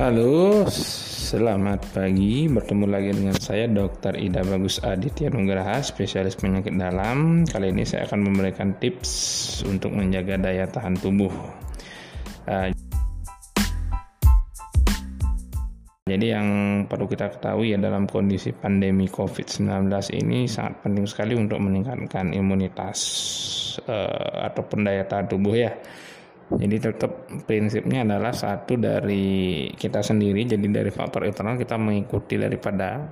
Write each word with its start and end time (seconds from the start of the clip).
Halo, 0.00 0.64
selamat 1.28 1.92
pagi. 1.92 2.48
Bertemu 2.48 2.88
lagi 2.88 3.12
dengan 3.12 3.36
saya 3.36 3.68
Dr. 3.68 4.16
Ida 4.16 4.40
Bagus 4.48 4.80
Aditya 4.80 5.28
Nugraha, 5.28 5.84
spesialis 5.84 6.40
penyakit 6.40 6.72
dalam. 6.72 7.44
Kali 7.44 7.68
ini 7.68 7.84
saya 7.84 8.08
akan 8.08 8.32
memberikan 8.32 8.80
tips 8.80 9.12
untuk 9.68 9.92
menjaga 9.92 10.40
daya 10.40 10.64
tahan 10.64 10.96
tubuh. 11.04 11.28
Uh, 12.48 12.72
jadi 16.08 16.26
yang 16.32 16.48
perlu 16.88 17.04
kita 17.04 17.36
ketahui 17.36 17.76
ya 17.76 17.78
dalam 17.78 18.08
kondisi 18.08 18.56
pandemi 18.56 19.04
COVID-19 19.04 19.84
ini 20.16 20.48
sangat 20.48 20.80
penting 20.80 21.04
sekali 21.04 21.36
untuk 21.36 21.60
meningkatkan 21.60 22.32
imunitas 22.32 22.96
uh, 23.84 24.48
ataupun 24.48 24.80
daya 24.80 25.04
tahan 25.04 25.28
tubuh 25.28 25.60
ya 25.60 25.76
jadi 26.50 26.90
tetap 26.90 27.30
prinsipnya 27.46 28.02
adalah 28.02 28.34
satu 28.34 28.74
dari 28.74 29.70
kita 29.70 30.02
sendiri, 30.02 30.42
jadi 30.42 30.66
dari 30.66 30.90
faktor 30.90 31.22
internal 31.22 31.54
kita 31.54 31.78
mengikuti 31.78 32.34
daripada 32.34 33.06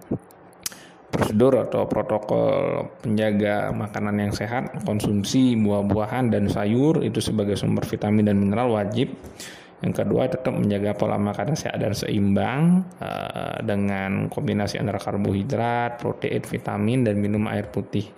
prosedur 1.08 1.62
atau 1.62 1.86
protokol 1.86 2.84
penjaga 2.98 3.70
makanan 3.70 4.28
yang 4.28 4.32
sehat, 4.34 4.82
konsumsi 4.82 5.54
buah-buahan 5.54 6.34
dan 6.34 6.50
sayur 6.50 7.00
itu 7.06 7.22
sebagai 7.22 7.54
sumber 7.54 7.86
vitamin 7.86 8.26
dan 8.26 8.36
mineral 8.42 8.74
wajib. 8.74 9.14
Yang 9.78 9.94
kedua 10.02 10.26
tetap 10.26 10.50
menjaga 10.58 10.90
pola 10.98 11.14
makan 11.18 11.54
sehat 11.54 11.78
dan 11.78 11.94
seimbang 11.94 12.82
uh, 12.98 13.62
dengan 13.62 14.26
kombinasi 14.26 14.82
antara 14.82 14.98
karbohidrat, 14.98 16.02
protein, 16.02 16.42
vitamin 16.42 17.06
dan 17.06 17.14
minum 17.22 17.46
air 17.46 17.70
putih. 17.70 18.10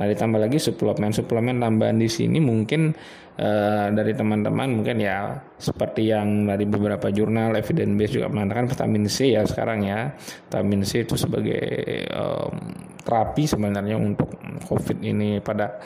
Nah 0.00 0.08
ditambah 0.08 0.40
lagi 0.40 0.56
suplemen 0.56 1.12
suplemen 1.12 1.60
tambahan 1.60 2.00
di 2.00 2.08
sini 2.08 2.40
mungkin 2.40 2.96
uh, 3.36 3.92
dari 3.92 4.16
teman-teman 4.16 4.80
mungkin 4.80 5.04
ya 5.04 5.36
seperti 5.60 6.08
yang 6.08 6.48
dari 6.48 6.64
beberapa 6.64 7.12
jurnal 7.12 7.54
evidence 7.60 7.92
base 7.94 8.12
juga 8.16 8.32
mengatakan 8.32 8.72
vitamin 8.72 9.04
C 9.04 9.36
ya 9.36 9.44
sekarang 9.44 9.84
ya 9.84 10.16
vitamin 10.48 10.80
C 10.88 11.04
itu 11.04 11.14
sebagai 11.20 11.60
um, 12.08 12.56
terapi 13.02 13.44
sebenarnya 13.44 13.98
untuk 13.98 14.30
COVID 14.66 14.98
ini 15.02 15.42
pada 15.42 15.82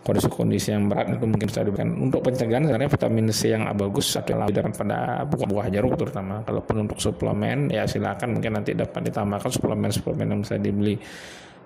kondisi-kondisi 0.00 0.72
yang 0.72 0.88
berat 0.88 1.12
itu 1.12 1.24
mungkin 1.28 1.46
bisa 1.46 1.60
diberikan. 1.60 1.92
Untuk 1.92 2.24
pencegahan 2.24 2.64
sebenarnya 2.64 2.90
vitamin 2.90 3.26
C 3.30 3.52
yang 3.52 3.68
bagus 3.76 4.16
adalah 4.16 4.48
pada 4.48 5.22
buah-buah 5.28 5.66
jeruk 5.68 5.94
terutama. 6.00 6.40
Kalaupun 6.46 6.88
untuk 6.88 6.98
suplemen 6.98 7.68
ya 7.68 7.84
silakan 7.84 8.40
mungkin 8.40 8.56
nanti 8.56 8.72
dapat 8.72 9.12
ditambahkan 9.12 9.50
suplemen-suplemen 9.52 10.26
yang 10.32 10.40
bisa 10.40 10.56
dibeli. 10.56 10.96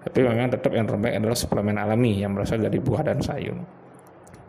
Tapi 0.05 0.19
memang 0.21 0.53
tetap 0.53 0.73
yang 0.77 0.85
terbaik 0.85 1.17
adalah 1.17 1.39
suplemen 1.39 1.81
alami 1.81 2.21
yang 2.21 2.37
berasal 2.37 2.61
dari 2.61 2.77
buah 2.77 3.03
dan 3.07 3.25
sayur. 3.25 3.84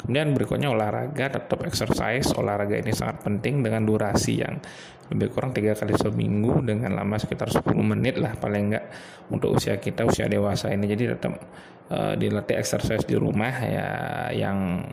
Kemudian 0.06 0.38
berikutnya 0.38 0.70
olahraga, 0.70 1.34
tetap 1.34 1.66
exercise. 1.66 2.30
Olahraga 2.38 2.78
ini 2.78 2.94
sangat 2.94 3.26
penting 3.26 3.66
dengan 3.66 3.82
durasi 3.90 4.46
yang 4.46 4.62
lebih 5.10 5.34
kurang 5.34 5.54
tiga 5.54 5.74
kali 5.74 5.98
seminggu 5.98 6.62
dengan 6.62 6.94
lama 6.94 7.18
sekitar 7.18 7.50
10 7.50 7.66
menit 7.82 8.18
lah 8.18 8.34
paling 8.38 8.74
enggak 8.74 8.86
untuk 9.34 9.58
usia 9.58 9.82
kita 9.82 10.06
usia 10.06 10.30
dewasa 10.30 10.70
ini. 10.70 10.86
Jadi 10.86 11.04
tetap 11.18 11.42
uh, 11.90 12.14
dilatih 12.14 12.58
exercise 12.62 13.02
di 13.02 13.18
rumah 13.18 13.54
ya 13.66 13.90
yang 14.30 14.86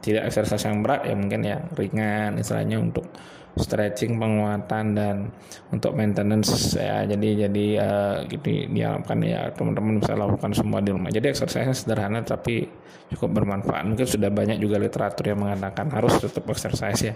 tidak 0.00 0.30
exercise 0.30 0.64
yang 0.66 0.80
berat 0.80 1.06
ya 1.06 1.14
mungkin 1.14 1.40
ya 1.42 1.58
ringan 1.74 2.38
istilahnya 2.38 2.78
untuk 2.78 3.06
stretching 3.52 4.16
penguatan 4.16 4.96
dan 4.96 5.28
untuk 5.68 5.92
maintenance 5.92 6.72
ya. 6.72 7.04
Jadi 7.04 7.28
jadi 7.44 7.66
uh, 7.84 8.16
gitu 8.24 8.72
diharapkan 8.72 9.18
ya 9.20 9.52
teman-teman 9.52 10.00
bisa 10.00 10.16
lakukan 10.16 10.52
semua 10.56 10.80
di 10.80 10.90
rumah. 10.92 11.12
Jadi 11.12 11.26
exercise 11.28 11.84
sederhana 11.84 12.24
tapi 12.24 12.64
cukup 13.12 13.42
bermanfaat. 13.42 13.84
Mungkin 13.84 14.08
sudah 14.08 14.32
banyak 14.32 14.56
juga 14.56 14.80
literatur 14.80 15.36
yang 15.36 15.44
mengatakan 15.44 15.92
harus 15.92 16.16
tetap 16.16 16.48
exercise 16.48 17.12
ya. 17.12 17.14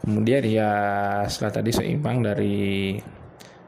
Kemudian 0.00 0.40
ya 0.48 0.70
setelah 1.28 1.60
tadi 1.60 1.70
seimbang 1.76 2.24
dari 2.24 2.96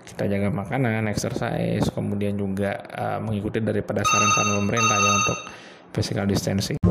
kita 0.09 0.29
jaga 0.29 0.49
makanan, 0.49 1.09
exercise, 1.09 1.89
kemudian 1.93 2.37
juga 2.37 2.73
uh, 2.93 3.19
mengikuti 3.21 3.61
daripada 3.61 4.01
saran-saran 4.05 4.65
pemerintah 4.65 4.97
ya 4.97 5.13
untuk 5.13 5.39
physical 5.93 6.25
distancing. 6.29 6.82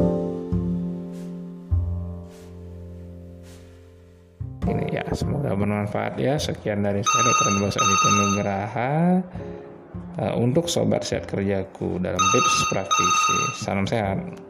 Semoga 5.12 5.54
bermanfaat 5.54 6.18
ya. 6.18 6.40
Sekian 6.42 6.82
dari 6.82 7.02
saya 7.04 7.22
Dr. 7.28 7.50
Bos 7.62 7.76
Aditya 7.78 8.12
Nugraha 8.16 8.94
uh, 10.18 10.34
untuk 10.40 10.66
sobat 10.72 11.06
sehat 11.06 11.30
kerjaku 11.30 12.02
dalam 12.02 12.22
tips 12.32 12.56
praktisi. 12.72 13.38
Salam 13.62 13.86
sehat. 13.86 14.41